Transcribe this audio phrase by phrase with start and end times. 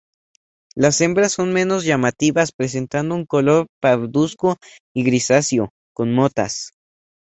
[0.73, 4.57] Las hembras son menos llamativas, presentando un color pardusco
[4.95, 6.71] y grisáceo con motas.